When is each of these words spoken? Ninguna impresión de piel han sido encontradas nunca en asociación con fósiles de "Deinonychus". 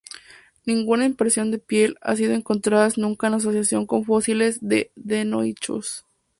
Ninguna 0.65 1.05
impresión 1.05 1.51
de 1.51 1.59
piel 1.59 1.95
han 2.01 2.17
sido 2.17 2.33
encontradas 2.33 2.97
nunca 2.97 3.27
en 3.27 3.35
asociación 3.35 3.85
con 3.85 4.03
fósiles 4.03 4.57
de 4.59 4.91
"Deinonychus". 4.95 6.07